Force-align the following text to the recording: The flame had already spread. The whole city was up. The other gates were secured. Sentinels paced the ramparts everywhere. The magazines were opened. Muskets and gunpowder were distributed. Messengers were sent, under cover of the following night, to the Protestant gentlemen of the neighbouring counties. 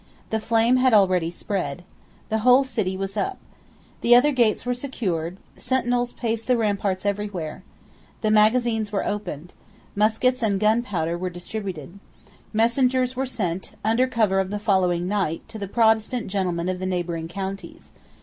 The 0.31 0.39
flame 0.39 0.77
had 0.77 0.95
already 0.95 1.29
spread. 1.29 1.83
The 2.29 2.39
whole 2.39 2.63
city 2.63 2.97
was 2.97 3.15
up. 3.15 3.37
The 4.01 4.15
other 4.15 4.31
gates 4.31 4.65
were 4.65 4.73
secured. 4.73 5.37
Sentinels 5.57 6.11
paced 6.11 6.47
the 6.47 6.57
ramparts 6.57 7.05
everywhere. 7.05 7.61
The 8.21 8.31
magazines 8.31 8.91
were 8.91 9.05
opened. 9.05 9.53
Muskets 9.95 10.41
and 10.41 10.59
gunpowder 10.59 11.19
were 11.19 11.29
distributed. 11.29 11.99
Messengers 12.51 13.15
were 13.15 13.27
sent, 13.27 13.73
under 13.85 14.07
cover 14.07 14.39
of 14.39 14.49
the 14.49 14.57
following 14.57 15.07
night, 15.07 15.47
to 15.49 15.59
the 15.59 15.67
Protestant 15.67 16.29
gentlemen 16.29 16.67
of 16.67 16.79
the 16.79 16.87
neighbouring 16.87 17.27
counties. 17.27 17.91